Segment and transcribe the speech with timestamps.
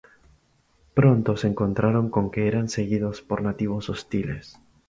[0.95, 4.57] Pronto se encontraron con que eran seguidos por nativos hostiles.